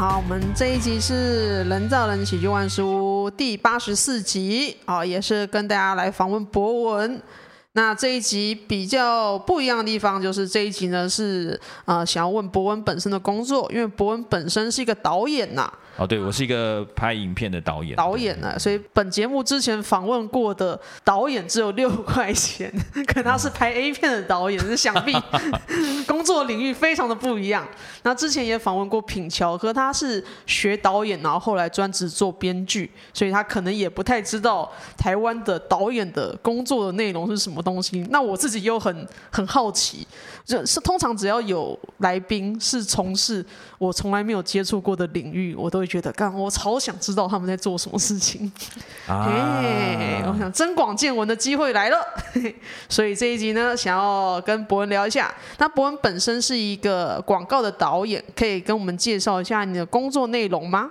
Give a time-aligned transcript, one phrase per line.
[0.00, 7.20] 好，我们这一集是《人造人喜剧万书》第八十四集啊，也是跟大家来访问博文。
[7.72, 17.96] 那这一集比较不一样的地方，就是这一集呢是呃想要问博文本身的工作，因为博文本身是一个导演呐、哦，对，我是一个拍影片的导演。
[17.96, 22.72] 导演呢，所以本节目之前访问过的导演只有六块钱，
[23.06, 25.12] 可他是拍 A 片的导演，是想必
[26.06, 27.66] 工作领域非常的不一样。
[28.02, 38.06] 那之前也访问过品乔，可他是学导演，然后后来专职做编剧，所以他可能也不太知道台湾的导演的工作的内容是什么东西。
[38.10, 40.06] 那我自己又很很好奇，
[40.50, 43.44] 就是通常只要有来宾是从事
[43.76, 45.90] 我从来没有接触过的领域，我都会。
[45.90, 48.52] 觉得，干我超想知道他们在做什么事情，
[49.08, 51.96] 啊、 嘿，我想增广见闻的机会来了，
[52.88, 55.34] 所以这一集呢，想要跟博文聊一下。
[55.58, 60.88] 那博文本身是一个广告的导演，可以跟我们介绍一下你的工作内容吗？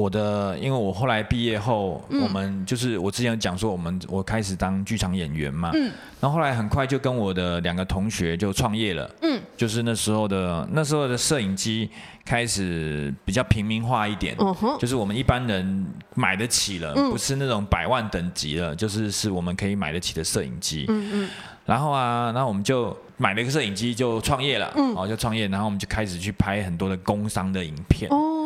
[0.00, 11.90] 我的，因为我后来毕业后，嗯、我们就是我之前讲说，我们我开始当剧场演员嘛，嗯，然后后来很快就跟我的两个同学就创业了，嗯，就是那时候的那时候的摄影机
[12.24, 14.34] 开始比较平民化一点，
[14.78, 21.28] 就是我们一般人买得起了，嗯、不是那种百万等级了，就是是我们可以买得起的摄影机，嗯嗯，
[21.66, 28.38] 然后啊，然后我们就买了一个摄影机就创业了，嗯，然后就创业，然后我们就开始去拍很多的工商的影片，哦。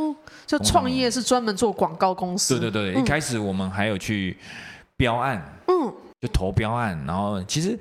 [0.46, 2.58] 就创业是专门做广告公司。
[2.58, 4.36] 对对对，一开始我们还有去
[4.96, 7.78] 标案，嗯，就投标案，然后其实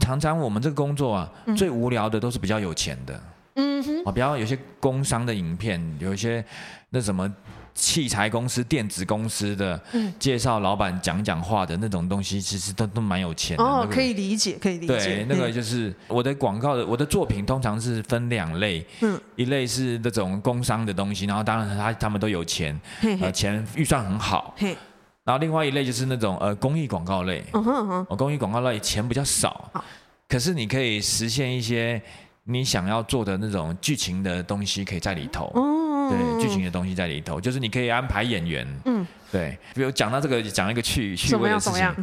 [0.00, 3.20] 常常我们这个工作啊，最无聊的都是比较有钱的，
[3.54, 6.44] 嗯哼，啊，比较有些工商的影片，有一些
[6.90, 7.32] 那什么。
[7.76, 9.80] 器材公司、电子公司的
[10.18, 13.62] 介绍，老板讲讲话的那种东西，其实都都蛮有钱的。
[13.62, 14.98] 哦，那个、可以理解，可以理解。
[14.98, 23.26] 对，那个就是我的广告的，我的作品通常是分两类，嗯，一类是那种工商的东西，然后当然他他们都有钱，嘿嘿。
[23.26, 24.76] 呃，钱预算很好，嘿。
[25.22, 29.84] 然后另外一类就是那种呃公益广告类，嗯哼嗯哼，公益广告类钱比较少，好。
[30.26, 32.00] 可是你可以实现一些
[32.44, 35.52] 你想要做的那种剧情的东西，可以在里头。
[35.54, 38.66] 嗯对，剧情的东西在里头，就是你可以安排演员。
[38.84, 41.94] 嗯，对，比如讲到这个，讲一个趣趣味的事情，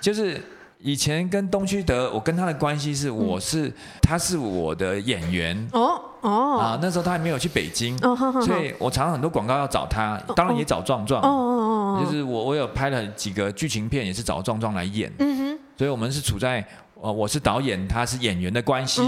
[0.00, 0.40] 就是
[0.78, 5.68] 以前跟东区德，我跟他的关系是，我是、嗯、他是我的演员。
[5.72, 6.58] 哦哦。
[6.58, 11.22] 啊，那时候他还没有去北京，哦、所以我常常很多广告要找他，当然也找壮壮。
[11.22, 15.12] 哦哦哦，就是我我有拍了几个剧情片，也是找壮壮来演。
[15.18, 16.64] 嗯哼，所以我们是处在。
[17.00, 19.02] 哦，我是导演，他是演员的关系，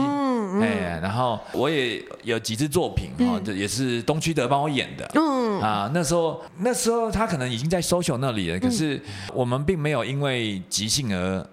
[0.52, 5.60] 嗯嗯、哎，然后我也有几支作品，哈、嗯，这也是东区德帮我演的，嗯。
[5.60, 9.00] 啊，那时候那时候他可能已经在 social 那里了，嗯、可是
[9.34, 11.46] 我们并没有因为即兴而。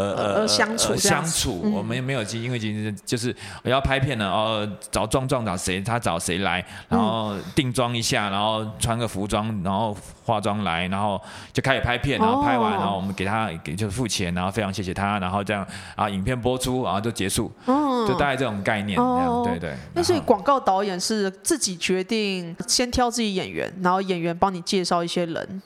[0.00, 11.20] 呃呃相处相处，我们也没有经，因为今天就是我要拍片了，哦，找壮壮找谁，他找谁来，然后定妆一下，然后穿个服装，然后化妆来，然后
[11.52, 15.66] 就开始拍片，然后拍完，然后我们给他给就付钱，然后非常谢谢他，然后这样
[15.96, 19.74] 啊，影片播出，然后就结束，就大概这种概念这样，对对。
[19.94, 25.62] 那所以广告导演是自己决定先挑自己演员，然后演员帮你介绍一些人。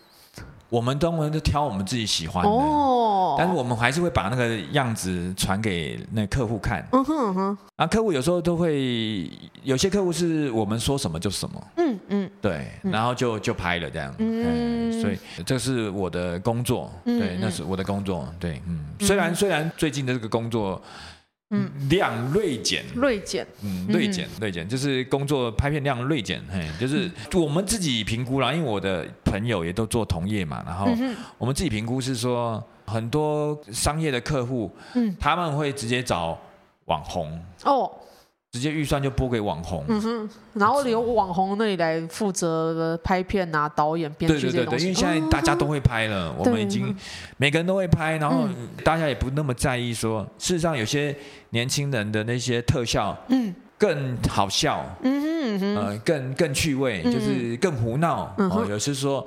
[0.70, 2.50] 我们都会挑我们自己喜欢的，
[3.34, 6.86] 哦、但是我们还是会把那个样子传给那客户看。
[6.92, 9.30] 嗯哼嗯哼，啊，客户有时候都会，
[9.62, 11.66] 有些客户是我们说什么就什么。
[11.76, 14.14] 嗯嗯，对，然后就就拍了这样。
[14.18, 18.84] 嗯，所以这是我的工作，对，那是我的工作，对，嗯。
[19.00, 20.80] 虽然虽然最近的这个工作。
[21.50, 30.88] 嗯，量锐减，锐减，嗯，锐减，锐减，就是工作拍片量锐减，嘿，就是我们自己评估啦，因为我的朋友也都做同业嘛，然后
[31.38, 36.38] 我们自己评估是说，很多商业的客户，嗯，他们会直接找
[36.84, 37.90] 网红，哦。
[38.54, 44.42] 直接预算就拨给网红，嗯哼，然后由网红那里来负责拍片啊、导演、编剧。
[44.48, 46.94] 对对对，因为现在大家都会拍了，嗯、我们已经
[47.36, 48.48] 每个人都会拍，然后
[48.84, 51.12] 大家也不那么在意说，事实上有些
[51.50, 59.26] 年轻人的那些特效，嗯，更好笑，嗯哼，嗯哼，呃，更更趣味，就是更胡闹，嗯哼，有时说。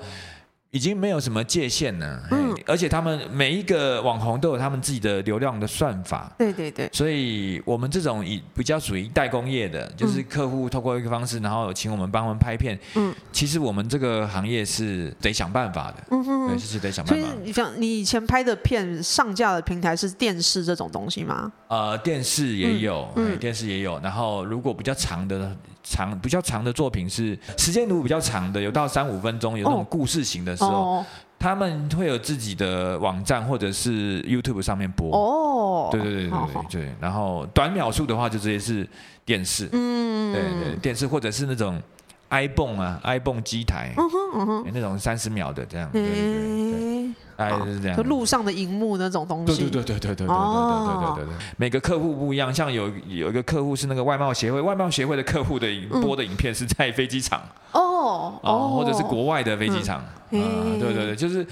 [0.77, 17.27] 已经没有什么界限了，嗯，而且他们每一个网红都有他们自己的流量的算法，对对对，所以我们这种以比较属于代工业的，就是客户透过一个方式，然后请我们帮他们拍片，嗯，其实我们这个行业是得想办法的，嗯哼，对，是得想办法。
[17.43, 21.51] 你像你以前拍的片上架的平台是电视这种东西吗？
[21.69, 25.57] 呃，电视也有，嗯，电视也有，然后如果比较长的。
[25.89, 31.05] 长比较长的作品是时间如果比较长的，有到三五分钟，有那种故事型的时候，哦、
[31.39, 35.15] 他们会有自己的网站或者是 YouTube 上面播。
[35.15, 36.95] 哦，对对对对对好对。
[36.99, 38.87] 然后短秒数的话，就直接是
[39.25, 39.69] 电视。
[39.71, 41.81] 嗯，对对，电视或者是那种
[42.29, 47.95] iPhone 啊，iPhone 机台，嗯哼嗯哼，那种三十秒的这样，对对对，对，大概就是这样。
[47.95, 49.69] 就路上的荧幕那种东西。
[49.69, 51.33] 对对对对对对对对对对对。
[51.55, 55.67] 每个客户不一样，像有有一个客户是那个外贸协会，外贸协会的客户的
[56.01, 57.41] 播的影片是在飞机场。
[57.71, 58.73] 哦哦。
[58.75, 60.03] 或者是国外的飞机场。
[60.31, 61.45] 嗯，对对对，就是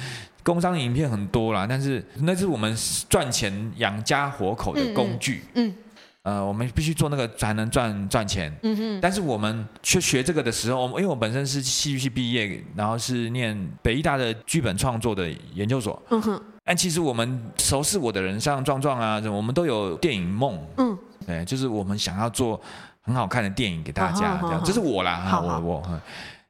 [0.44, 2.76] 工商影片很多啦，但是那是我们
[3.08, 5.44] 赚钱养家活口的工具。
[5.54, 5.74] 嗯。
[6.26, 8.52] 呃，我们必须做那个才能赚赚钱。
[8.64, 9.00] 嗯哼。
[9.00, 16.02] 但是我们去学这个的时候，因为我本身是戏剧系毕业，然后是念北艺大的剧本创作的研究所。
[16.10, 16.42] 嗯哼。
[16.64, 20.60] 但其实我们熟识我的人，像壮壮啊，我们都有电影梦。
[20.78, 20.98] 嗯。
[21.28, 22.60] 对，就是我们想要做
[23.02, 24.60] 很好看的电影给大家，这样。
[24.66, 26.02] 这是我啦，哈，我我。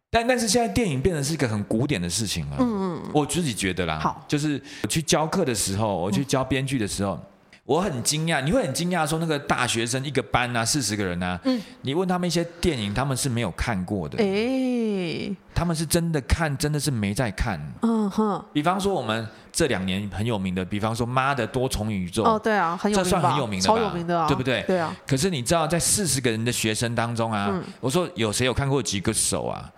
[0.09, 2.55] 但但是现在电影变成是一个很古典的事情了。
[2.61, 3.03] 嗯嗯。
[3.13, 3.99] 我自己觉得啦。
[3.99, 4.23] 好。
[4.25, 7.19] 就是我去教课的时候，我去教编剧的时候。
[7.65, 18.45] 我很惊讶，你会很惊讶说那个大学生一个班啊，四十个人啊，嗯，你问他们一些电影，他们是没有看过的，哎，他们是真的看，真的是没在看，嗯哼。
[18.53, 23.75] 比方说我们这两年很有名的，比方说《妈的多重宇宙》，哦，对啊，很有名，这算很有名的吧？
[23.75, 24.61] 超有名的啊，对不对？
[24.67, 24.95] 对啊。
[25.07, 29.71] 可是你知道，在四十个人的学生当中啊，我说有谁有看过几个手啊？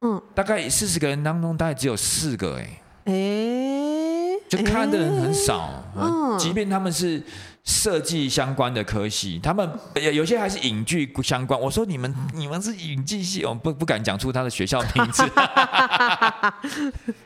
[0.00, 2.80] 嗯，大概四十个人当中，大概只有四个，哎，
[3.12, 3.93] 哎。
[4.56, 7.22] 就看的人很少，嗯，即便他们是
[7.64, 11.58] 设计相关的科系，他们有有些还是影剧相关。
[11.58, 15.22] 我说你们你们是影剧系，我不不敢讲出他的学校名字，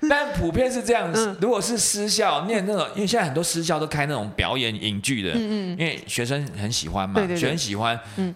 [0.09, 1.37] 但普遍是这样子。
[1.41, 8.33] 如果是私校念那种，因为现在很多私校都开那种表演影剧的，嗯嗯，因为学生很喜欢嘛，学生喜欢，嗯，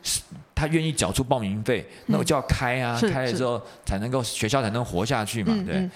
[0.55, 5.89] 他愿意缴出报名费，那我就要开啊，开了之后才能够学校才能活下去嘛，对。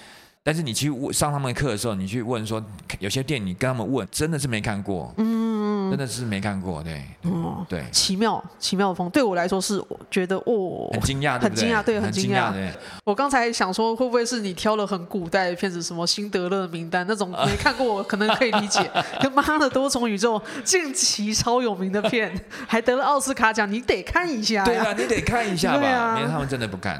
[0.47, 2.63] 但是你去问上他们课的时候，你去问说，
[2.99, 12.53] 有些电影你跟他们问，真的是没看过，嗯，真的是没看过，对，嗯，对，奇妙奇妙的风，对我来说是我觉得哦，很惊讶，很惊讶，对，很惊讶。
[12.53, 12.71] 对。
[13.03, 18.89] 我刚才想说，会不会是你挑了很古代的片子，什么辛德勒名单那种 没看过，可能可以理解。
[19.19, 22.33] 跟 妈的多重宇宙，近期超有名的片，
[22.65, 24.63] 还得了奥斯卡奖，你得看一下。
[24.63, 26.97] 对啊，你得看一下吧，因为他们真的不看，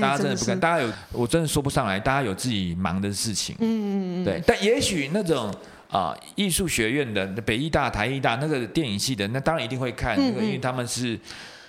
[0.00, 5.54] 大家真的不看，大家有，我真的说不上来，大家有自己忙的事情，嗯嗯嗯，对，但也许那种
[5.90, 11.18] 啊，艺术学院的北艺大、台艺大那个电影系的，那当然一定会看，那个因为他们是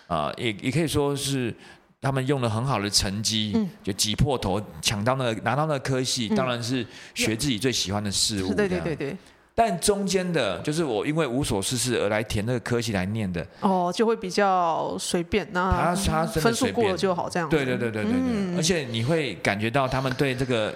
[0.08, 1.54] 啊，也也可以说是
[2.02, 9.18] 他们用了很好的成绩，就挤破头抢到那个拿到那个科系，当然是学自己最喜欢的事物，对对对对。
[9.56, 17.50] 但中间的，就是我因为无所事事而来填那个科系来念的，哦，就会比较随便，那他他分数过了就好，这样。
[17.50, 20.74] 对对对对对对，而且你会感觉到他们对这个。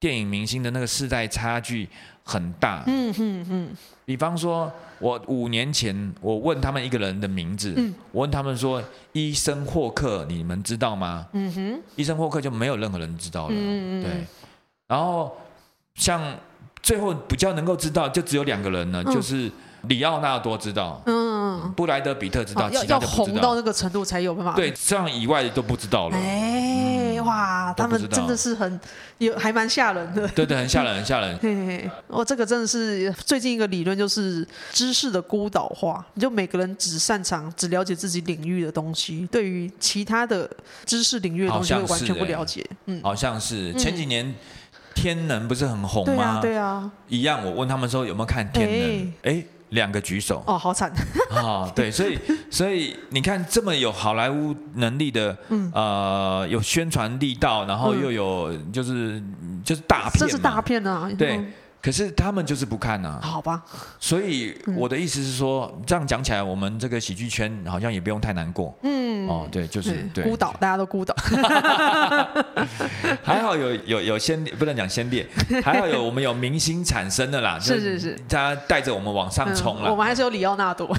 [0.00, 1.88] 电影明星的那个世代差距
[2.24, 2.82] 很大。
[2.86, 3.76] 嗯嗯嗯。
[4.06, 8.82] 比方说，我五年前我问他们一个人的名字，嗯、我问他们说
[9.12, 11.82] ：“医生霍克，你们知道吗？”嗯哼。
[11.94, 13.54] 医生霍克就没有任何人知道了。
[13.54, 14.02] 嗯嗯。
[14.02, 14.10] 对。
[14.88, 15.36] 然后
[15.94, 16.34] 像
[16.82, 19.48] 最后比较能够知道，就只有两个人呢，嗯、就是
[19.82, 21.00] 李奥纳多知道。
[21.06, 21.72] 嗯。
[21.76, 23.26] 布莱德比特知道，其他就不知道。
[23.26, 24.54] 要红到那个程度才有办法。
[24.54, 26.16] 对，这样以外的都不知道了。
[26.16, 26.98] 哎。
[27.20, 28.80] 哇，他们真的是很
[29.18, 30.26] 有，还蛮吓人的。
[30.28, 31.38] 对对，很吓人，很吓人。
[31.42, 36.02] 嘿嘿，我这个真的是最近一个理论，就是知识的孤岛化。
[36.14, 40.48] 你就每个人只擅长、只了解自己领域的东西，对于其他的
[40.86, 42.66] 知识领域的东西会完全不了解。
[42.86, 44.34] 嗯，好像是前几年
[44.94, 46.16] 天能不是很红吗？
[46.16, 47.44] 对啊，对啊，一样。
[47.44, 49.34] 我问他们说有没有看天能？
[49.34, 49.44] 哎。
[49.70, 50.90] 两个举手哦，好惨
[51.34, 51.72] 啊、哦！
[51.74, 52.18] 对，所以
[52.50, 61.10] 所以你看，这么有好莱坞能力的，嗯、呃，有宣传力道，然后又有就是、嗯、就是大片，这是大片啊！
[61.18, 61.36] 对。
[61.36, 63.62] 嗯可是他们就是不看呐，好吧。
[63.98, 68.74] 所以我的意思是说，这样讲起来，我们这个喜剧圈好像也不用太难过。
[68.82, 71.14] 嗯，哦，对，就是对，孤岛，大家都孤岛。
[73.22, 75.26] 还好有有有先，不能讲先烈，
[75.64, 77.58] 还好有我们有明星产生的啦。
[77.58, 79.90] 是是是，他带着我们往上冲了。
[79.90, 80.94] 我们还是有李奥纳多。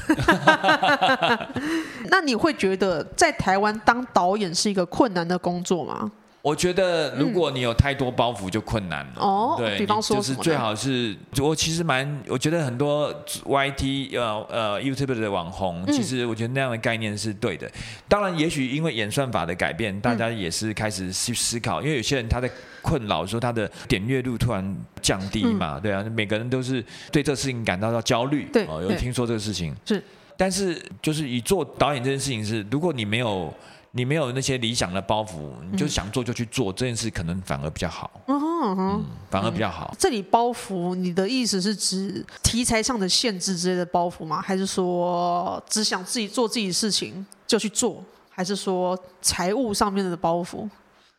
[2.10, 6.12] 那你会觉得在台湾当导演是一个困难的工作吗？
[6.42, 9.12] 我觉得如果你有太多包袱就困难了。
[9.18, 13.14] 哦，对，比方说就是最好是，我其实蛮，我觉得很多
[13.46, 17.70] YT 呃呃 YouTube 的网红，其实我觉得那样的概念是对的。
[18.08, 22.50] 当然，也许因为演算法的改变，大家也是开始去思考，因为有些人他在
[22.82, 28.50] 困扰说他的点阅率突然降低嘛，对啊，每个人都是对这个事情感到到焦虑。
[28.52, 30.04] 对，有听说这个事情是，
[30.36, 33.54] 但是就是以做导演这件事情是，如果你没有。
[33.92, 38.10] 你没有那些理想的包袱，你就想做就去做，这件事可能反而比较好。
[38.28, 39.94] 嗯反而比较好。
[40.00, 44.42] 这里包袱，你的意思是指题材上的限制之类的包袱吗？
[44.42, 48.04] 还是说只想自己做自己的事情就去做？
[48.30, 50.70] 还是说财务上面的包袱？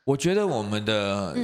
[0.05, 1.37] 我觉得我们的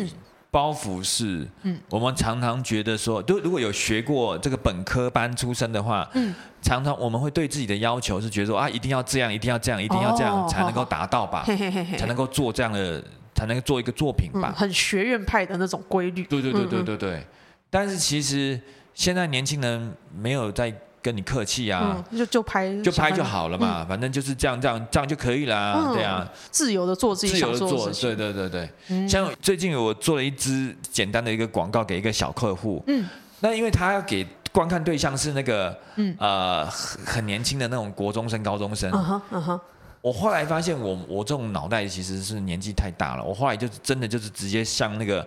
[0.51, 13.03] 包袱是，嗯，我们常常觉得说，就如果有学过这个本科班出身的话，嗯，常常我们会对自己的要求是觉得说啊，一定要这样，一定要这样，一定要这样才能够达到吧，才能够做这样的，
[13.35, 16.25] 才能够做一个作品吧，很学院派的那种规律。
[16.25, 17.27] 对对对对对对。
[17.71, 18.61] 但是其实
[18.95, 20.75] 现在年轻人没有在。
[21.01, 29.09] 跟你客气啊，就就拍就拍就好了嘛，反正就是这样这样这样就可以了，对啊，自由的做自己想做的事情，对对对对。
[29.09, 33.09] 像最近我做了一支简单的一个广告给一个小客户，嗯，
[33.41, 36.15] 那因为他要给观看对象是那个，嗯。
[36.19, 39.61] 呃很年轻的那种国中生、高中生，嗯哼嗯哼。
[40.01, 45.27] 我后来发现我我这种脑袋其实是年纪太大了，我后来就真的就是直接向那个，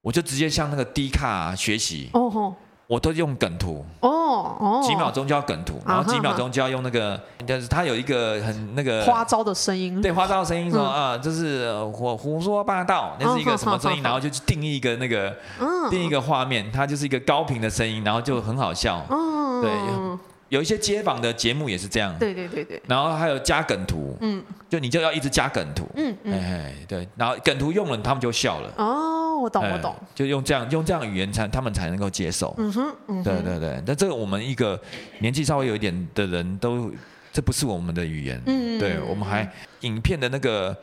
[0.00, 2.54] 我就直接向那个低卡学习，哦吼。
[2.86, 3.84] 我都用梗图。
[4.00, 15.34] 哦哦，几秒钟就要梗图，然后几秒钟就要用那个，但是他有一个很那个花招的声音，对花招的声音说啊，就是我胡说八道，那是一个什么声音，然后就去定义一个那个，
[15.90, 19.00] 定义一个画面，它就是一个高频的声音，然后就很好笑，
[19.62, 19.70] 对，
[20.48, 29.14] 有一些街访的节目也是这样，对对对对，然后还有加梗图，嗯，就你就要一直加梗图，嗯哎对，然后梗图用了，他们就笑了，哦。
[29.36, 32.54] 我懂，我懂，就用这样用这样语言才他们才能够接受。
[32.56, 33.82] 嗯哼，嗯哼，对对对。
[33.86, 34.80] 那这个我们一个
[35.18, 36.90] 年纪稍微有一点的人都，
[37.34, 38.40] 这不是我们的语言。
[38.46, 39.46] 嗯，对，我们还
[39.80, 40.74] 影片的那个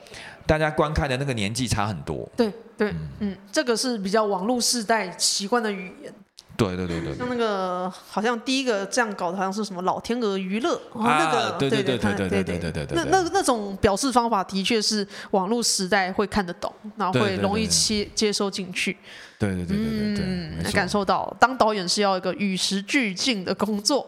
[0.45, 2.29] 大家观看的那个年纪差很多。
[2.37, 6.13] 对对，嗯，嗯，这个是比较网络世代习惯的语言。
[6.55, 18.95] 对对对对，像那个好像第一个这样搞的，好像是什么老天鹅娱乐，那个对对对对对对对对对，那那那种表示方法的确是网络时代会看得懂，然后会容易接接收进去。
[19.39, 24.07] 对对对对对感受到当导演是要一个与时俱进的工作。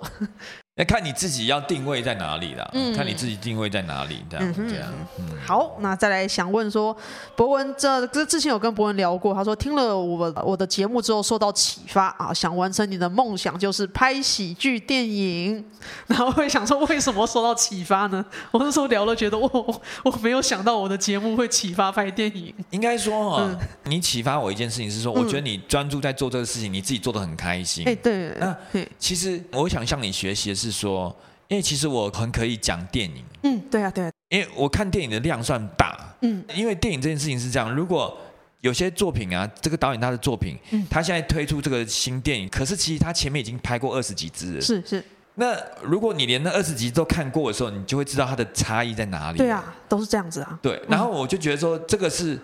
[0.77, 4.93] 那看你自己要定位在哪里啦，嗯，看你自己定位在哪里，这样这样。
[5.17, 6.93] 嗯，好，那再来想问说，
[7.33, 15.63] 博文这这之前有跟博文聊过，他说听了我我的节目之后受到启发啊，想完成你的梦想，就是拍喜剧电影。
[16.07, 18.25] 然后会想说，为什么受到启发呢？
[18.51, 22.53] 我那时候聊了，觉得我我没有想到我的节目会启发拍电影。
[22.71, 27.87] 应该说哈，你启发我一件事情是说，我觉得你专注在做这个事情，你自己做的很开心。
[27.87, 28.35] 哎，对。
[28.39, 28.53] 那
[28.99, 30.64] 其实我想向你学习的是。
[30.65, 31.15] 是说，
[31.47, 33.23] 因为其实我很可以讲电影。
[33.43, 34.11] 嗯，对啊，对啊。
[34.29, 35.97] 因为我看电影的量算大。
[36.21, 36.43] 嗯。
[36.55, 38.17] 因为电影这件事情是这样，如果
[38.61, 44.61] 有些作品啊，这个导演他的作品，嗯，他现在推出这个新电影，可是其实他前面已经拍过二十几支了。
[44.61, 45.03] 是是。
[45.35, 49.37] 那如果你连那二十集都看过的时候，你就会知道它的差异在哪里。
[49.37, 50.57] 对啊，都是这样子啊。
[50.61, 52.39] 对，然后我就觉得说，这个是，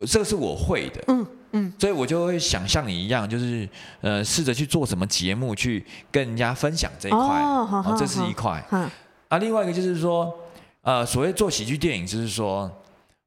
[0.00, 1.04] 这个是我会的。
[1.08, 1.26] 嗯。
[1.56, 3.68] 嗯，所以我就会想像你一样，就是
[4.00, 8.60] 呃，试着去做什么节目，去跟人家分享这一块，哦，哦，这是一块。
[8.72, 8.90] 嗯，
[9.28, 10.36] 啊，另外一个就是说，
[10.82, 12.68] 呃，所谓做喜剧电影，就是说，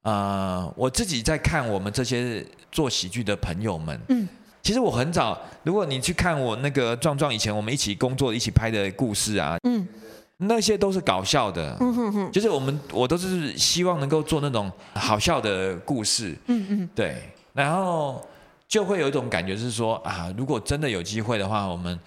[0.01, 4.27] 呃，我自己在看我们这些做喜剧的朋友们，嗯，
[4.61, 9.87] 其实我很早，如果你去看我那个壮壮以前我们一起工作、一起拍的故事啊，嗯，
[10.37, 17.15] 那些都是搞笑的，嗯哼哼，就是我们我都是希望能够做那种好笑的故事，嗯嗯，对。
[17.53, 18.23] 然后
[18.67, 21.99] 就会有一种感觉是说啊，如果真的有机会的话，我们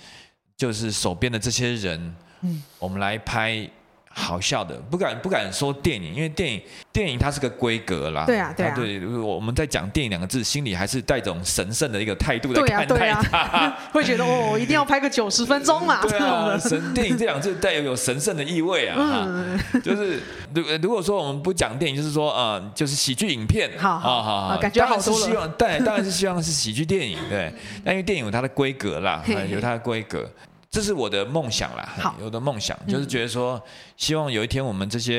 [0.56, 3.68] 就是手边的这些人，嗯，我们来拍。
[4.20, 6.60] 好笑的，不敢不敢说电影，因为电影
[6.92, 8.24] 电影它是个规格啦。
[8.26, 8.74] 对啊，对啊。
[8.76, 13.38] 对，我们在讲电影两个字，心里还是带种神圣的一个态度在看待它。
[13.38, 16.02] 啊、 会觉得哦，一定要拍个九十分钟嘛。
[16.06, 18.96] 对啊，神电影这两个字带有有神圣的意味啊。
[18.98, 19.58] 嗯。
[19.82, 20.20] 就是
[20.54, 23.70] 如如果说我们不讲电影，就是说呃，就是喜剧影片。
[23.78, 25.26] 好好好，好感觉好多了。
[25.26, 27.52] 希望，当然当然是希望是喜剧电影，对。
[27.84, 30.28] 但因为电影有它的规格啦，有它的规格。
[30.70, 33.60] 这是我的梦想啦，好，我的梦想就是觉得说，
[33.96, 35.18] 希望有一天我们这些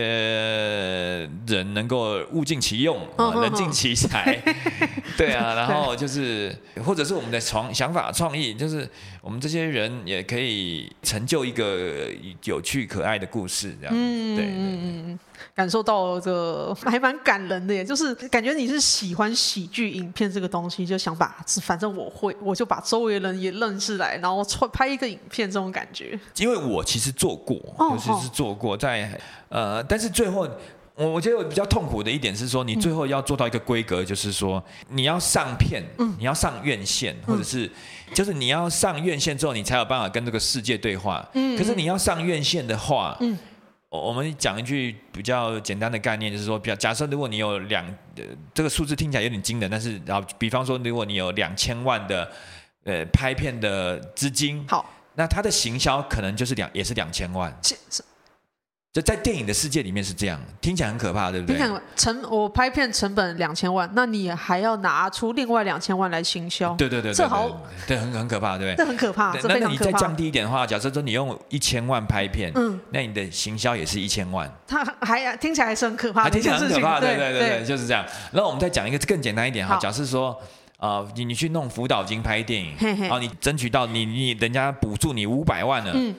[1.46, 2.98] 人能够物尽其用，
[3.42, 4.42] 人尽其才，
[5.18, 6.56] 对啊，然后就是
[6.86, 8.90] 或者是我们的创想法创意，就是
[9.22, 12.08] 我们这些人也可以成就一个
[12.46, 15.18] 有趣可爱的故事，这样，对对对。
[15.54, 26.20] 感受到这个还蛮感人的耶，就是感觉你是喜欢喜剧影片这个东西，就想把反正我会，我就把周围人也认识来，然后拍一个影片这种感觉。
[26.38, 29.20] 因为我其实做过，尤其是做过在
[29.50, 30.48] 呃，但是最后
[30.96, 37.70] 我我觉得我比较痛苦的一点是说，你最后要做到一个规格，就是说你要上片，嗯你要上院线，或者是
[38.14, 41.28] 就是你要上院线之后，你才有办法跟这个世界对话。
[41.34, 43.38] 嗯，可是你要上院线的话，嗯。
[43.90, 47.86] 我们讲一句比较简单的概念，就是说，比较假设如果你有两，
[48.54, 52.32] 这个数字听起来有点惊人，但是然后比方说，如果你有两千万的
[52.86, 57.56] 呃拍片的资金，好，那它的行销可能就是两也是两千万。
[58.94, 61.58] 就在电影的世界里面是这样，听起来很可怕，对不对？
[61.96, 66.74] 成我拍片成本两千万，那你还要拿出另外两千万来行销？
[66.76, 68.84] 对对对，这好，对很很可怕，对不对？
[68.84, 78.06] 这很可怕，那那你再降低一点的话，假设说你用一千万拍片，嗯，那你的行销也是一千万，他还听起来还是很可怕，听起来很可怕，对对对对，就是这样。
[78.34, 80.38] 然后我们再讲一个更简单一点哈，假设说。
[80.82, 86.16] 啊，你你去弄辅导金拍电影，然后你争取到你你人家补助你五百万了，嗯，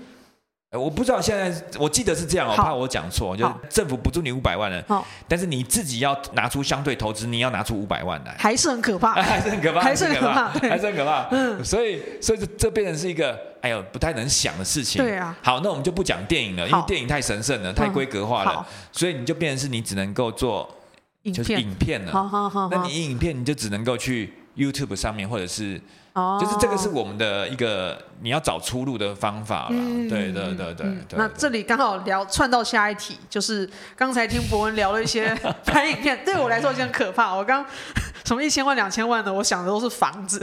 [0.70, 20.72] 我不知道现在我记得是这样，我怕我讲错，就是政府补助你五百万了，但是你自己要拿出相对投资，你要拿出五百万来，还是很可怕， 还是很可怕，还是很可怕，还是很可怕，嗯，所以所以这这变成是一个哎呦不太能想的事情，对啊，好，那我们就不讲电影了，因为电影太神圣了，太规格化了，所以你就变成是你只能够做
[21.34, 24.32] 就是影片了，好好好，那你影片你就只能够去。
[24.56, 25.80] YouTube 上面，或者是，
[26.40, 29.76] 就是这个是我们的一个你要找出路的方法了。
[30.08, 30.88] 对对对对。
[31.16, 37.34] 那这里刚好聊串到下一题，就是刚才听博文聊了一些 拍影片，对我来说有点可怕。
[37.34, 37.64] 我刚
[38.24, 40.40] 什么一千万、两千万的，我想的都是房子，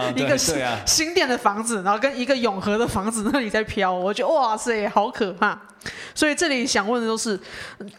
[0.16, 0.36] 一个
[0.86, 5.58] 新店的房子，然后跟一个永和的房子那里在飘，我觉得哇塞，好可怕。
[6.14, 7.38] 所以这里想问的都是，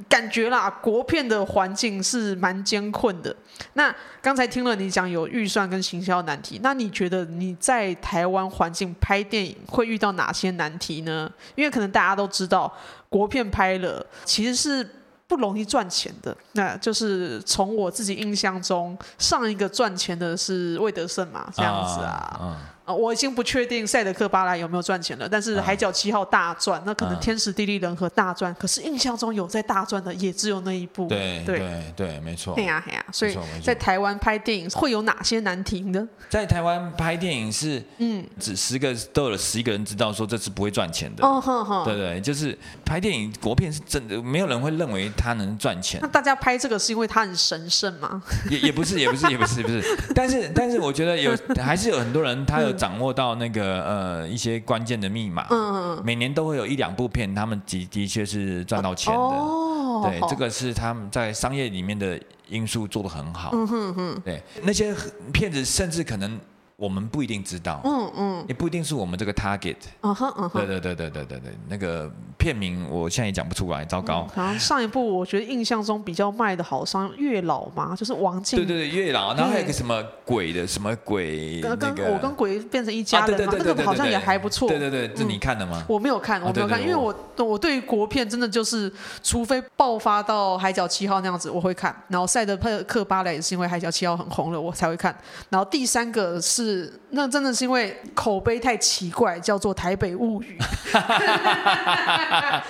[0.08, 3.36] 感觉啦，国片的环境是蛮艰困的。
[3.74, 11.30] 那刚才听了你讲有预算跟行销难题，那你觉得你在台湾环境拍电影会遇到哪些难题呢？
[11.56, 12.74] 因为可能大家都知道，
[13.10, 14.90] 国片拍了其实是
[15.28, 16.36] 不容易赚钱的。
[16.52, 22.58] 那就是从我自己印象中，上一个赚钱的是魏德胜嘛，这样子啊。
[22.86, 31.08] 啊，我已经不确定《赛德克·巴莱》有没有赚钱了，但是《海角七号》大赚，那可能《天时地利人和》大赚，可是印象中有在大赚的也只有那一部。
[31.08, 32.54] 对对对，没错。
[32.56, 36.06] 对呀对呀，所以在台湾拍电影会有哪些难题呢？
[36.30, 41.26] 在台湾拍电影是，嗯，只十个都有十一个人知道说这次不会赚钱的。
[41.26, 41.86] 哦呵呵。
[41.86, 46.02] 对对，就是拍电影国片是真的，没有人会认为它能赚钱。
[46.02, 48.22] 那大家拍这个是因为它很神圣吗？
[48.50, 49.82] 也也不是，也不是，也不是，不是。
[50.14, 52.73] 但是但是我觉得有还是有很多人他有。
[52.74, 64.94] 掌握到那个呃一些关键的密码，嗯，每年都会有一两部片，他们的的确是赚到钱的，哦，对，这个是他们在商业里面的因素做得很好，嗯哼哼，对，那些
[65.32, 66.40] 骗子甚至可能。
[66.84, 74.28] 我们不一定知道，嗯嗯，也不一定是我们这个 target，嗯哼嗯哼，对对对对对对对，那个片名我现在也讲不出来，糟糕。
[74.36, 78.60] 好像上一部我觉得印象中比较卖的好，像《月老》嘛，就是王静。
[78.60, 84.68] 对对对，《月老》，然后还有个什么鬼的什么鬼，那个我跟鬼变成一家人嘛，那个好像也还不错。
[84.68, 85.86] 对对对，这你看的吗？
[85.88, 88.92] 我没有看，我没有看，因为我我对于国片真的就是，
[89.24, 91.96] 除非爆发到《海角七号》那样子，我会看。
[92.10, 95.16] 然后《赛德克·巴莱》也是因为《海角七号》很红了，我才会看。
[95.50, 96.73] 然后第三个是
[97.12, 97.54] 那真的。
[97.54, 100.58] 是因为口碑太奇怪，叫做《台北物语》，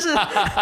[0.00, 0.18] 是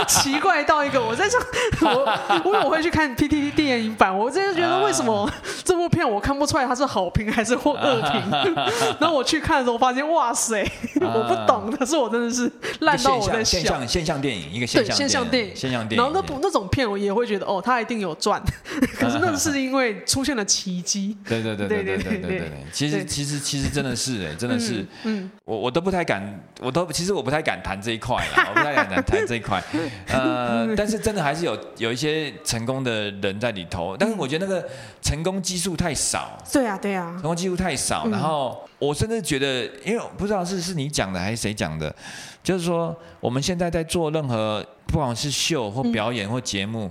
[0.07, 1.41] 奇怪到一个，我在想，
[1.93, 5.31] 我因为我会去看 PTT 电影版，我真的觉得为什么
[5.65, 8.31] 这部片我看不出来它是好评还是或恶评，
[8.99, 10.63] 然后我去看的时候发现，哇塞，
[11.01, 15.55] 我不懂，可是我真的是烂到我在想，现象现象电影一个现象现象电影。
[15.55, 18.43] 现象电影，然后那部那种片我也会觉得哦，它一定有赚，
[18.99, 23.05] 可是那是因为出现了奇迹，对对对对对对对对，其实。
[23.07, 29.63] 其实其实真的是哎，真的是，嗯，我我都不太敢，我都其实我不太敢谈这一块了，我不太敢谈谈这一块，
[30.09, 34.69] 呃，但是真的还是有有一些成功的人在里头，但是我觉得那个
[35.03, 41.95] 成功基数太少，对啊对啊，成功基数太少，然后我甚至觉得，因为不知道是是你讲的还是谁讲的，
[42.43, 46.91] 就是说我们现在在做任何不管是秀或表演或节目，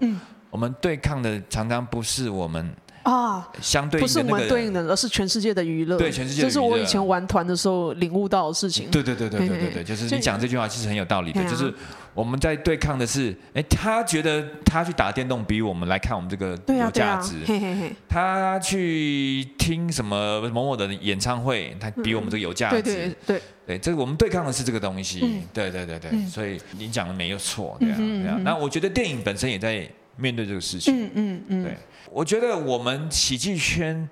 [0.50, 2.74] 我们对抗的常常不是我们。
[3.06, 5.96] 啊，相对、那个、不是我们对应的，而是全世界的娱乐。
[5.96, 6.50] 对，全世界的娱乐。
[6.50, 8.90] 这是我以前玩团的时候领悟到的事情。
[8.90, 11.72] 对对对对对对对，就是你讲这句话其实很有道理的，就是
[12.16, 17.36] 我们在对抗的是，哎，他觉得他去打电动比我们来看我们这个有价值。
[18.10, 22.82] 他去听什么某某的演唱会，他比我们这个有价值。
[22.82, 25.20] 对对对对，对，这个我们对抗的是这个东西。
[25.24, 28.40] 嗯、对对对对，嗯、所以你讲的没有错，对啊对啊。
[28.44, 31.06] 那我觉得电影本身也在面对这个事情。
[31.06, 31.78] 嗯嗯嗯，对。
[32.12, 34.08] 我觉得我们喜剧圈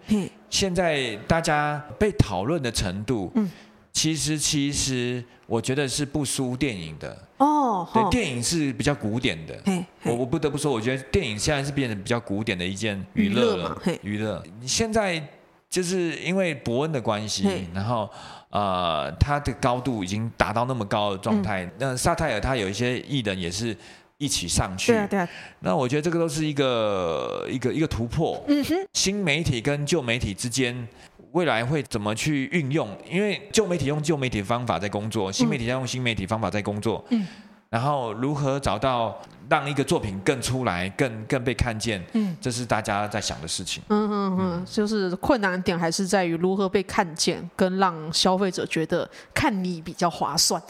[0.49, 3.49] 现在大家被讨论的程度，嗯
[3.93, 7.87] 其实其实我觉得是不输电影的哦。
[7.93, 9.55] 对，电影是比较古典的。
[10.03, 13.81] 我我不得不说，我觉得电影现在是变成比较古典的一件娱乐了。
[14.01, 15.23] 娱乐，现在
[15.69, 18.09] 就是因为伯恩的关系，然后
[18.49, 21.69] 呃，他的高度已经达到那么高的状态。
[21.77, 23.77] 那萨泰尔他有一些艺人也是。
[24.17, 25.29] 一起上去，对啊，对啊。
[25.59, 28.43] 那我觉得这个都是一个一个一个突破。
[28.47, 28.75] 嗯哼。
[28.93, 30.87] 新媒体跟旧媒体之间，
[31.31, 32.89] 未来会怎么去运用？
[33.09, 37.03] 因为旧媒体用旧媒体的方法在工作，新媒体要用新媒体方法在工作。
[37.09, 37.27] 嗯。
[37.69, 43.81] 然后如何找到让一个作品更出来、更更被看见，嗯，这是大家在想的事情。
[43.89, 50.61] 嗯嗯嗯，就是困难点还是在于如何被看见，跟让消费者觉得看你比较划算。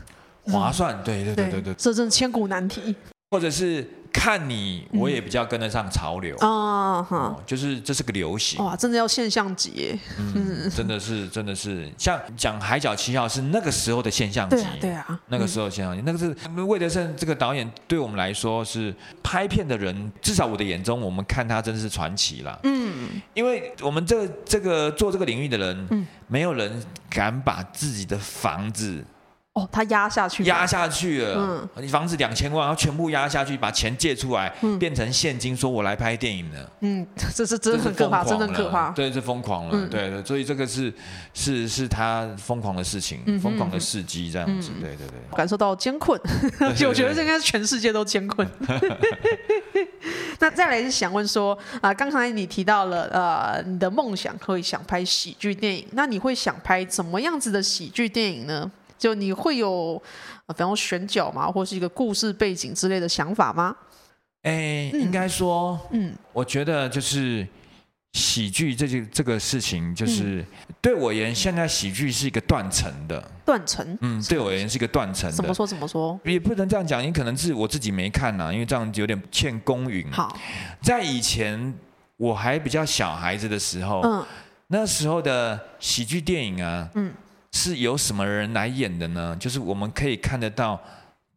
[0.45, 2.95] 划算，对对对对对，这真是千古难题。
[3.33, 3.83] 或者是。
[4.13, 6.37] 看你，我也比较跟得上潮流。
[6.37, 8.63] 啊，哈，就是这是个流行。
[8.63, 16.27] 哇，真的要现象级耶，嗯，真的是，真的是，像讲《海角七号》是那个时候的现象级，对啊，那个时候现象级，那个是
[16.61, 18.93] 魏德胜这个导演对我们来说是
[19.23, 26.71] 拍片的人，至少我的眼中，我们看他真是传奇了，嗯，因为我们这这个做这个领域的人，嗯，没有人
[27.09, 29.03] 敢把自己的房子。
[29.53, 31.35] 哦，他压下去，压下去了。
[31.37, 36.71] 嗯，你房子两千万，然后全部压下去，把钱借出来，嗯、变成现金，说我来拍电影了。
[36.79, 38.89] 嗯，这是真的很可怕，真的可怕。
[38.89, 39.71] 对，是疯狂了。
[39.73, 40.91] 嗯、对对，所以这个是
[41.35, 44.71] 是是他疯狂的事情，疯、嗯、狂的事迹这样子。
[44.75, 46.19] 嗯、对对对，感受到艰困，
[46.59, 48.49] 我觉得这应该是全世界都艰困。
[50.39, 58.71] 那再来是想问说啊，刚才你提到了呃，你的梦想会想拍喜剧电影，那你会想拍怎么样子的喜剧电影呢？
[59.03, 60.01] 就你会有，
[60.47, 63.75] 比方说选角嘛，或是一个故事背景之类的想法吗？
[64.43, 67.45] 哎，应该说，嗯，我觉得就是
[68.13, 70.45] 喜剧这件这个事情，就是、嗯、
[70.81, 73.21] 对我而言，现在喜剧是一个断层的。
[73.45, 73.85] 断层？
[73.99, 75.29] 嗯，对我而言是一个断层。
[75.29, 75.67] 怎么说？
[75.67, 76.17] 怎么说？
[76.23, 80.09] 也不能这样讲，因为可能是我自己没看呐，因为这样有点欠公允。
[80.13, 80.33] 好，
[80.81, 81.73] 在以前
[82.15, 84.25] 我还比较小孩子的时候，嗯，
[84.67, 87.11] 那时候的喜剧电影啊，嗯。
[87.53, 89.37] 是由什么人来演的呢？
[89.39, 90.77] 就是我们可以看得到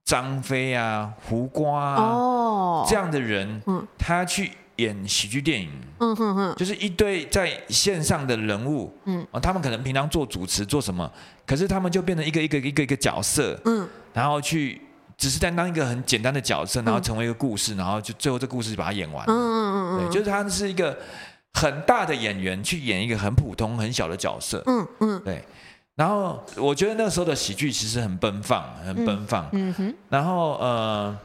[0.02, 11.10] 张飞啊、胡瓜啊、哦、这样的人，嗯，他去演喜剧电影，嗯哼哼，就是一堆在线上的人物，嗯，他们可能平常做主持做什么，
[11.46, 14.80] 可是他们就变成一个一个一个一个角色，嗯，然后去
[15.18, 20.98] 只是担当一个很简单的角色，然后成为一个故事，然后就最后这故事就把它演完，嗯嗯嗯，对，就是他是一个
[21.52, 25.44] 很大的演员去演一个很普通很小的角色，嗯嗯，对。
[25.96, 29.48] 然后我觉得那时候的喜剧其实很奔放，很奔放。
[29.52, 29.94] 嗯，嗯哼。
[30.10, 31.18] 然后呃，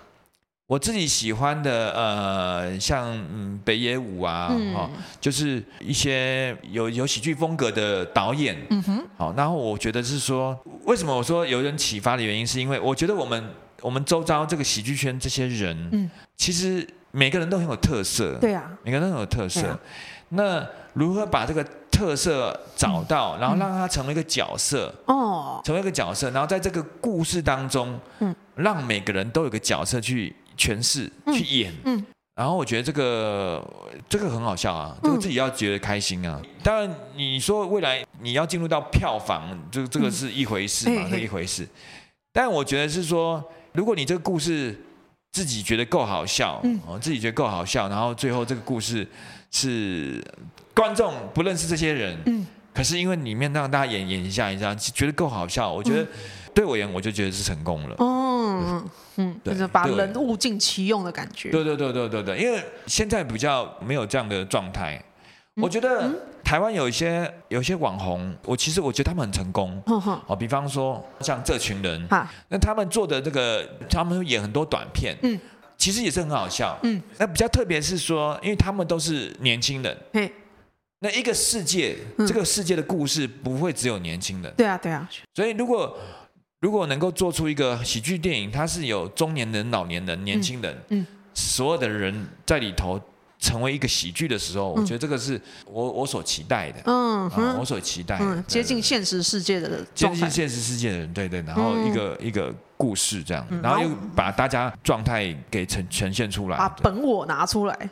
[0.65, 8.55] 我自己喜欢的呃，像嗯北野武啊，嗯、哦，就是一些有有喜剧风格的导演。
[8.69, 9.05] 嗯哼。
[9.17, 13.43] 好，然后我觉得是说，为什么我说有人启发的原因，是因为我觉得我们
[13.81, 18.38] 我们周遭这个喜剧圈这些人，嗯，其实每个人都很有特色。
[18.39, 18.71] 对啊。
[18.84, 19.67] 每个人都很有特色。
[19.67, 19.77] 啊、
[20.29, 21.62] 那如何把这个
[22.02, 33.64] 特色找到，然后让他成为一个角色，哦，成为一个角色，然后在这个故事当中，嗯，让每个人都有个角色去诠释、去演，嗯，然后我觉得这个
[34.10, 36.42] 这个很好笑啊，这个自己要觉得开心啊。
[36.64, 41.68] 当然，你说未来你要进入到票房，这这个是一回事嘛，这一回事。
[42.34, 44.76] 但我觉得是说，如果你这个故事
[45.32, 49.08] 自己觉得够好笑，嗯，自己觉得够好笑，然后最后这个故事
[49.52, 50.20] 是。
[50.82, 56.08] 观众不认识这些人，嗯，可是因为里面让大家演演一下一下，觉得够好笑，我觉得
[56.56, 57.96] 对我而言，我就觉得是成功了。
[58.00, 61.52] 嗯嗯，就是把人物尽其用的感觉。
[61.52, 65.00] 对对对对对对，因为现在比较没有这样的状态。
[65.62, 66.10] 我觉得
[66.44, 69.80] 台湾有一些有一些网红，我其实我觉得他们很成功。
[70.26, 72.08] 哦，比方说像这群人，
[72.50, 75.39] 那他们做的这个，他们演很多短片，嗯，
[75.78, 76.76] 其实也是很好笑。
[76.82, 79.96] 嗯，那比较特别是说，因为他们都是年轻人。
[81.04, 84.54] 那一个世界，嗯、这个世界的故事不会只有年轻人。
[84.56, 85.10] 对啊，对啊。
[85.34, 85.98] 所以如果
[86.60, 93.02] 如果能够做出一个喜剧电影，它是有中年人、老年人、年轻人，嗯，嗯所有的人在里头
[93.40, 96.84] 成为一个喜剧的时候，嗯、我觉得这个是我我所期待的。
[96.86, 101.42] 嗯，嗯我所期待的、嗯，接近现实世界的人，接近现实世界的人，对对。
[101.42, 107.90] 然后一个、嗯、一个故事这样，然后又把大家状态给呈呈现出来，把本我拿出来。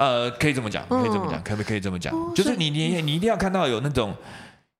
[0.00, 2.10] 呃，可以这么讲，可以这么讲，可不可以这么讲？
[2.34, 4.14] 就是你你你一定要看到有那种，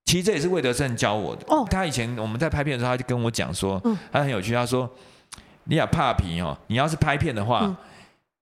[0.07, 1.45] 其实这也是魏德胜教我的。
[1.49, 3.79] 哦，他以前我们在拍片的时候，他就跟我讲说，
[4.11, 4.91] 他很有趣，他说，
[5.65, 7.77] 你要怕皮哦，你要是拍片的话，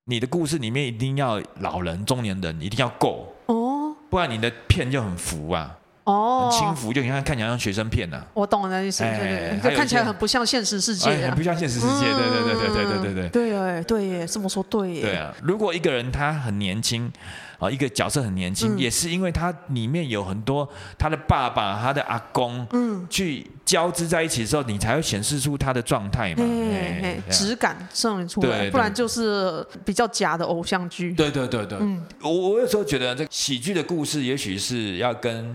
[0.04, 5.76] 你的故事里面一定要老人、中年人一定要够哦，不然你的片就很浮啊。
[6.08, 8.24] 哦，很轻浮，就你看看起来像学生片呐。
[8.32, 13.28] 我懂了意思，对对对，就看起来很不像现实世界，很不像现实世界，对对对对对对对对。
[13.28, 13.58] 对。
[13.58, 15.02] 哎，对耶，这么说对耶。
[15.02, 17.10] 对啊，如果一个人他很年轻，
[17.58, 20.66] 啊，一个角色很年轻，也是因为他里面有很多
[20.96, 31.12] 他的爸爸、他的阿公，嗯，去交织在一起的时候，你才会显示出他的状态嘛，哎，质感上出来，不然就是比较假的偶像剧。
[31.12, 35.54] 对对对对，嗯，我我有时候觉得这个喜剧的故事，也许是要跟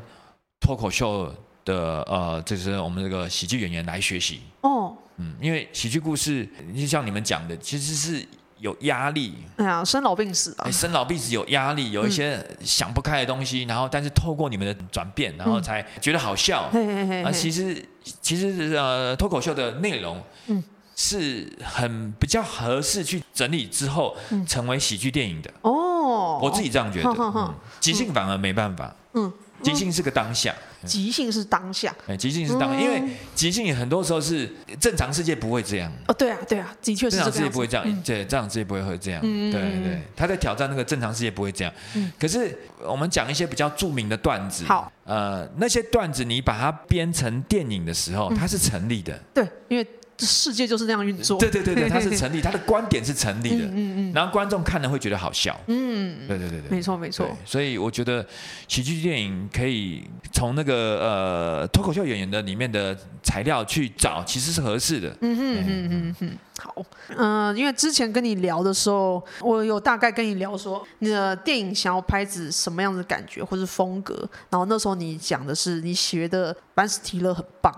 [0.63, 1.29] 脱口秀
[1.65, 4.95] 的呃，就是我们这个喜剧演员来学习哦。
[5.17, 8.25] 嗯，因为喜剧故事就像你们讲的，其实是
[8.59, 9.33] 有压力。
[9.57, 10.71] 哎呀，生老病死啊！
[10.71, 16.69] 生老病死有压力，有一些想不开的东西，嗯、然后但是透过你们的转变，然后才觉得好笑。
[16.71, 17.85] 嗯、啊，其实
[18.21, 20.63] 其实呃，脱口秀的内容，嗯。
[20.95, 24.15] 是很比较合适去整理之后
[24.47, 27.09] 成为喜剧电影的哦，我自己这样觉得。
[27.09, 30.53] 嗯、即兴反而没办法，嗯，即兴是个当下，
[30.85, 33.01] 即兴是当下，哎，即兴是当下，因为
[33.33, 35.91] 即兴很多时候是正常世界不会这样。
[36.07, 41.73] 哦，对啊，对啊，的确是正常世界不会这样，对，正常世界不会会这样，对对，他在挑战那个正常世界不会这样。
[42.19, 49.87] 可是我们讲一些比较著名的段子，好，呃，那些段子你把它编成电影的时候，它是成立的，对，因为。
[50.25, 51.37] 世界就是那样运作。
[51.39, 53.65] 对对对对，他是成立，他的观点是成立的。
[53.65, 55.59] 嗯嗯，然后观众看了会觉得好笑。
[55.67, 57.27] 嗯，对对对对，没错没错。
[57.45, 58.25] 所以我觉得
[58.67, 65.15] 喜剧电影可以从那个呃脱口秀演员的里面的材料去找，其实是合适的。
[65.21, 66.37] 嗯哼嗯哼哼。
[66.59, 66.75] 好，
[67.17, 74.15] 嗯、呃，因为之前跟你聊的时候，我有大概跟你聊说你的电影想要拍子什么样的感觉或是风格，
[74.51, 77.73] 然后那时候你讲的是你学的班斯提勒很棒。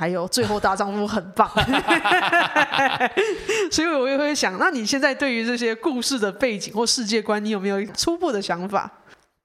[0.00, 1.46] 还有最后大丈夫很棒，
[3.70, 8.90] 所以我也会想，那你现在对于这些故事的背景或世界观，你有没有初步的想法？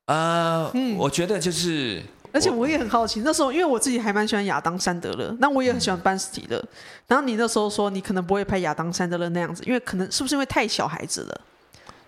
[0.06, 6.63] 呃，嗯，我觉得就是，而且我也很好奇，那时候因为我自己还蛮喜欢亚当·山德勒，那我也很喜欢班斯提勒，
[7.06, 11.41] 然后你那时候说你可能不会拍亚当·山德勒那样子，因为可能是不是因为太小孩子了？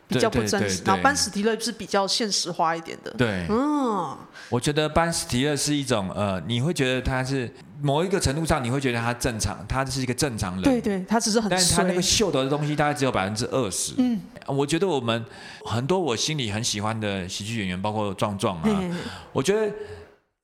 [0.07, 3.12] 比较不真实，然后班斯提勒是比较现实化一点的。
[3.17, 10.63] 对，嗯，我觉得班斯提勒是一种呃，你会觉得他是某一个程度上，你会觉得他正常，他是一个正常人。
[10.63, 13.93] 对对，他只是很，但是他那个秀逗的东西大概只有百分之二十。
[13.97, 15.23] 嗯，我觉得我们
[15.65, 18.95] 很多我心里很喜欢的喜剧演员，包括壮壮啊，嘿嘿嘿，
[19.31, 19.73] 我觉得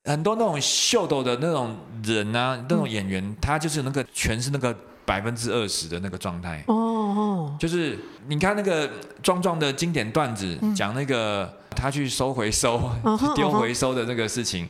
[0.04, 4.74] 很多那种秀逗的那种人啊，那种演员，嗯、他就是那个全是那个。
[5.06, 7.98] 百分之二十的那个状态哦哦，就是
[8.28, 8.90] 你看那个
[9.22, 12.90] 壮壮的经典段子，讲那个他去收回收、
[13.34, 14.68] 丢回收的那个事情，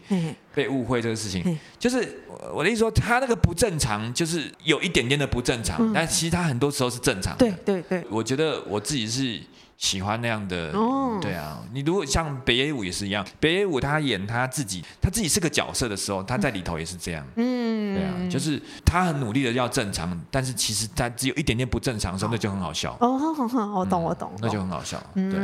[0.54, 7.38] 被误会这个事情，就是我的意思说，他那个不正常，就是有一点点的不正常，但其实他很多时候是正常的。
[7.38, 9.40] 对对对，我觉得我自己是。
[9.84, 22.96] 喜欢那样的，哦、对啊，你如果像北野武也是一样，北野武他演他自己，他自己是个角色的时候，他在里头也是这样，嗯，对啊，就是他很努力的要正常，但是其实他只有一点点不正常的时候，那就很好笑。
[23.00, 23.20] 哦，
[23.76, 25.34] 我懂，我懂，那就很好笑，对，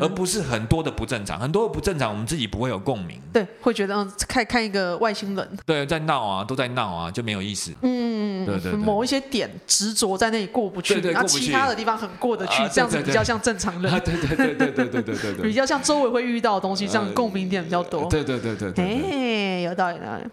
[0.00, 13.87] 而不是很多的不正常，很多的不正常，我们自己不会有共鸣，对，会觉得嗯，看看一个外星人，对，在闹啊，都在闹啊，就没有意思，嗯，对对，某一些点执着在那里过不去，然后其他的地方很过得去，这样子比较像正常人。
[14.00, 18.08] 对对对对对对对对对， 比较像周围会遇到的东西，这样共鸣点比较多。
[18.08, 18.84] 对对对对对。
[18.84, 20.30] 哎，有道理的。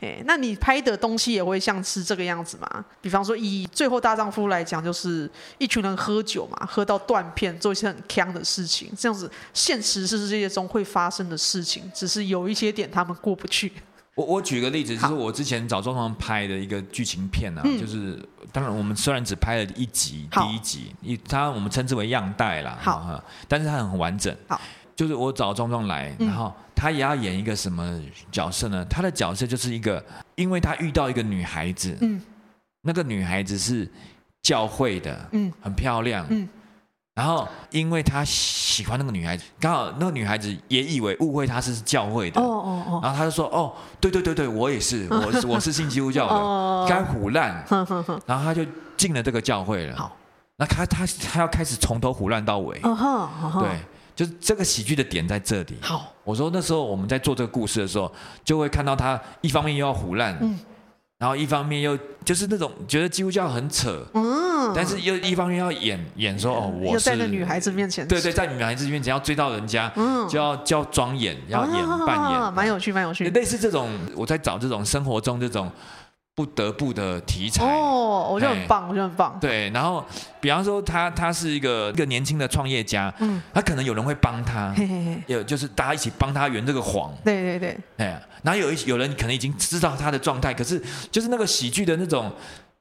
[0.00, 2.84] 哎，那你拍的东西也会像是这个样子吗？
[3.00, 13.72] 比方说以《最后大丈夫》来讲，就是一群人喝酒嘛，喝到断片，做一些很锵的事情，这样子现实世界中会发生的事情，只是有一些点他们过不去。
[14.14, 18.16] 我我举个例子，就是我之前找庄庄拍的一个剧情片啊，就是
[18.52, 24.60] 当然我们虽然只拍了一集，第一集，一它我们称之为样带啦，好，但是它很完整，好，
[24.94, 28.00] 就是我找庄庄来，然后他也要演一个什么
[28.30, 28.84] 角色呢？
[28.84, 30.04] 他的角色就是一个，
[30.36, 32.22] 因为他遇到一个女孩子，嗯，
[32.82, 33.90] 那个女孩子是
[34.42, 36.48] 教会的，嗯，很漂亮，嗯。
[37.14, 47.64] 然后，因为他喜欢那个女孩子，刚好那个女孩子也以为误会他是教会的，哦哦哦，然后他就说：“哦，对对对对，我也是， 我是我是信基督教的，该唬烂。”
[48.26, 49.96] 然后他就进了这个教会了。
[49.96, 50.16] 好，
[50.56, 52.80] 那他他他要开始从头唬烂到尾。
[52.80, 53.78] 对，
[54.16, 55.76] 就是这个喜剧的点在这里。
[55.82, 60.36] 好，我说那时候我们在做这个故事的时候，就会看到他一方面又要唬烂，
[61.24, 73.30] 然后一方面又就是那种觉得基督教很扯，嗯，但是又一方面要演演说哦，我是在女孩子面前，对对，在女孩子面前要追到人家，嗯，就要就要装演，要演扮演，蛮有趣，蛮有趣。
[73.30, 75.72] 类似这种，我在找这种生活中这种
[76.34, 79.38] 不得不的题材哦，我觉得很棒，我觉得很棒。
[79.40, 80.04] 对，然后
[80.40, 84.74] 比方说他他是一个一个年轻的创业家，嗯，他可能有人会帮他，
[85.28, 88.20] 有就是大家一起帮他圆这个谎，对对对，哎。
[88.42, 90.78] 然后有一有人可能已经知道他的状态，可是
[91.10, 92.30] 就是那个喜剧的那种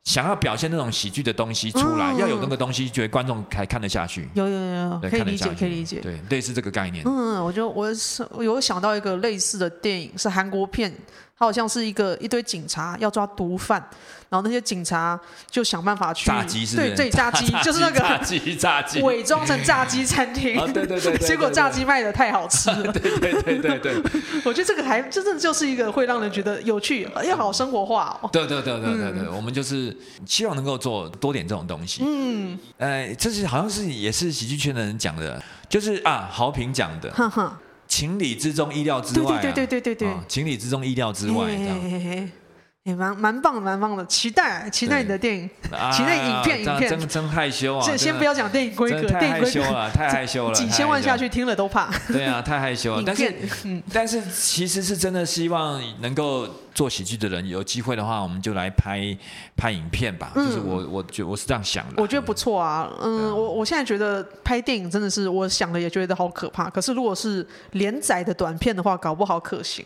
[0.04, 4.28] 想要表现那种喜剧的东西出来，嗯、要有那个东西，觉得观众才看得下去。
[4.34, 6.02] 有有有，对可以理解，可以理解。
[6.02, 7.06] 对，类似这个概念。
[7.06, 10.94] 嗯，我觉得我是我有想到一个类似的电影，是韩国片，
[11.38, 13.82] 他好像是一个一堆警察要抓毒贩，
[14.30, 15.20] 然后那些警察
[15.50, 19.02] 就想办法去炸鸡，是对对 炸鸡，就是那个炸鸡炸鸡。
[19.02, 24.02] 伪装成炸鸡餐厅，啊、对，对，对，对，对对对，结果炸鸡卖的太好吃了，对对对对对，
[24.46, 28.30] 我觉得这个还真的就是一个会让人觉得有趣又好生活化哦。
[28.32, 29.96] 对对对对对对，嗯、我们就是
[30.28, 32.04] 希望能够做多点这种东西。
[32.06, 37.10] 嗯，呃，这是好像是也是喜剧圈的人讲的，就是啊，豪平讲的。
[37.12, 37.58] 呵呵
[37.94, 39.40] 情理之中，意料之外、啊。
[39.40, 42.30] 对对对对对对情理之中，意料之外，这样。
[42.84, 45.50] 也蛮蛮棒的，蛮棒的，期待期待你的电影，
[45.94, 46.90] 期待影片影片。
[46.90, 47.86] 真真害羞啊！
[47.86, 51.90] 先先不要讲电影规格，太害羞了， 太害羞了，几千万下去听了都怕。
[52.08, 53.04] 对啊，太害羞了。
[53.06, 53.34] 但是，
[53.94, 59.18] 但是其实是真的希望能够做喜剧的人有机会的话，我们就来拍
[59.56, 60.32] 拍影片吧。
[60.36, 62.02] 就是我我觉我是这样想的。
[62.02, 66.70] 我觉得不错啊，嗯，我我现在觉得拍电影真的是我想了也觉得好可怕。
[66.70, 69.86] 可是如果是连载的短片的话，搞不好可行。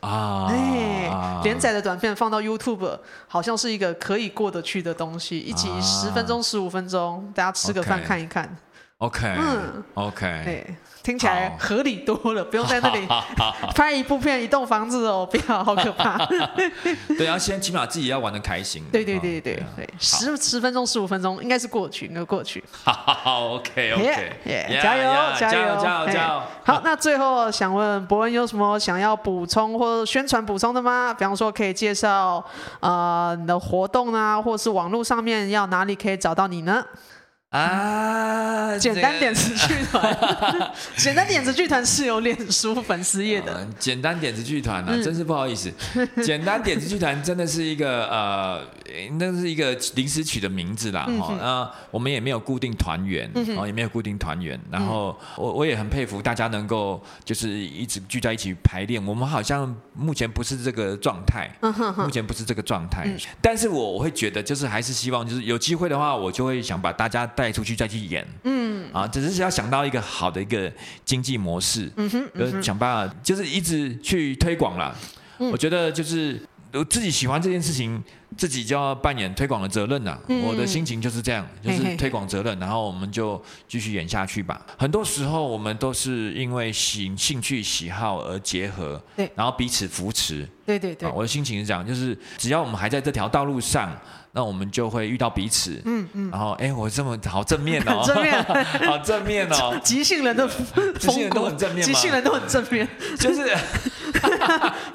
[0.00, 8.56] 啊， 哎，连载的短片放到 YouTube，好像是一个可以过得去的东西，一集十分钟、十五分钟，大家吃个饭看一看。
[8.98, 10.76] OK，嗯，OK，对。
[11.08, 13.08] 听起来合理多了，不用在那里
[13.74, 16.18] 拍一部片、一栋房子哦，不要，好可怕。
[17.16, 18.84] 对，要先起码自己要玩的开心。
[18.92, 22.62] 对对对对对，十十分钟、十五分钟应该是过去，应该过去。
[22.84, 24.32] 好，OK OK，
[24.82, 26.42] 加油加油加油加油！
[26.62, 31.14] 好，那最后想问博文有什么想要补充或宣传补充的吗？
[31.14, 32.44] 比方说可以介绍
[32.80, 36.84] 呃你的活动啊，或是网络上面要哪里可以找到你呢？
[37.50, 43.66] 啊， 简单点子剧团，简单点子剧团是有脸书粉丝页的。
[43.78, 45.72] 简单点子剧团啊，真是不好意思。
[46.22, 48.62] 简单点子剧团真的是一个呃，
[49.18, 51.08] 那是一个临时取的名字啦。
[51.18, 54.60] 哈，那我们也没有固定团员，哦，也没有固定团员。
[54.70, 59.02] 然后我我也很佩服大家能够就是一直聚在一起排练。
[59.06, 61.50] 我们好像目前不是这个状态，
[61.96, 63.08] 目前不是这个状态。
[63.40, 67.26] 但是我我会觉得，就是还是希望，就是有机会的话，我就会想把大家。
[67.38, 68.90] 带出去再去演，嗯。
[68.92, 70.72] 啊，只是要想到一个好的一个
[71.04, 74.96] 经济模式，嗯哼，嗯哼，想办法就是一直去推广了。
[75.38, 76.40] 嗯、我觉得就是
[76.72, 78.02] 我自己喜欢这件事情，
[78.36, 80.18] 自己就要扮演推广的责任呐。
[80.28, 84.60] 嗯、我的心情就是这样，就是推广责任，嘿嘿，然后我们就继续演下去吧。
[84.78, 90.48] 很多时候我们都是因为喜兴趣喜好而结合，对，然后彼此扶持。
[90.66, 93.96] 对对对，我的心情是这样，就是只要我们还在这条道路上。
[94.32, 98.44] 那我们就会遇到彼此，嗯嗯，然后哎，我这么好正面哦， 正面，
[98.86, 100.46] 好正面哦，即兴人的
[101.00, 102.86] 即兴人都很正面，即兴人都很正面，
[103.18, 103.56] 就是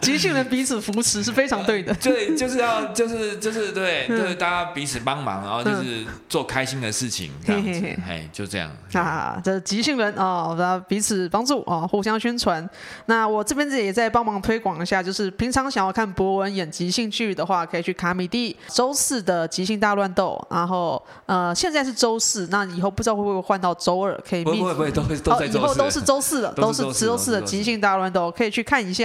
[0.02, 12.68] 即兴人彼此扶持是非常对的， 对，就是要就是就是对，就是大家彼此帮忙，然后就是做开心的事情，这样子，哎，就这样啊，这即兴人啊，大家彼此帮助啊，互相宣传。
[13.08, 24.44] 那我这边也在帮忙推广一下，就是平常想要看博文演即兴剧的话，可以去卡米蒂周四的即兴大乱斗，然后呃，现在是周四，那以后不知道会不会换到周二，可以。
[24.44, 25.58] 不会不会，都会都在周四。
[25.58, 29.03] 以后都是周四的，都是周四的即兴大乱斗，可以去看一下。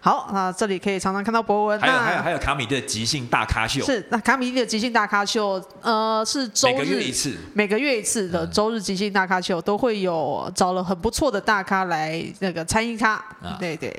[0.00, 1.80] 好，那这里可以常常看到博文。
[1.80, 3.84] 还有还有还有卡米地的即兴大咖秀。
[3.84, 13.24] 是，那卡米地的即兴大咖秀，呃，是周日每个月一次，每个月一次的周日即兴大咖秀，都会有找了很不错的大咖来那个参与咖。
[13.58, 13.94] 对对。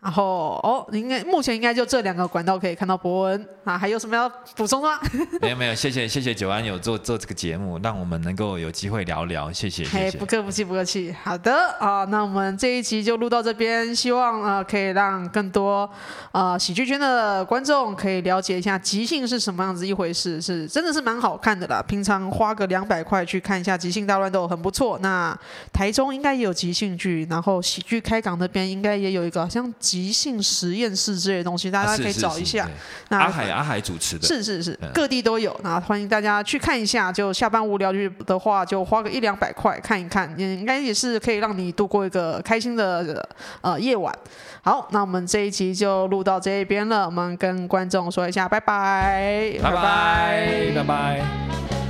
[0.00, 5.00] 然后哦，应该目前应该就这两个管道可以看到博文啊，还有什么要补充吗？
[5.40, 10.18] 没有没有，谢谢谢谢九安有做做这个节目，让我们能够有机会聊聊，谢谢谢谢。
[10.18, 15.88] 不客气不客气，好的啊，那我们这一集就录到这边，希望啊可以让更多
[16.32, 21.82] 呃喜剧圈的观众可以了解一下即兴是什么样子一回事，是真的是蛮好看的啦。
[21.86, 24.98] 平常花个两百块去看一下即兴大乱斗很不错。
[25.00, 25.36] 那
[25.72, 29.64] 台中应该也有即兴剧，然后喜剧开港那边应该也有一个好像。
[29.80, 32.68] 即兴实验室之类的东西，大家可以找一下。
[33.08, 35.54] 那阿海阿海主持的，是是是，各地都有。
[35.62, 37.12] 那欢迎大家去看一下。
[37.12, 43.28] 就下班无聊去的话，就花个一两百块看一看，应该也是可以让你度过一个开心的
[43.60, 44.12] 呃夜晚。
[44.62, 47.04] 好，那我们这一集就录到这一边了。
[47.06, 51.83] 我们跟观众说一下，拜拜，拜拜，拜拜。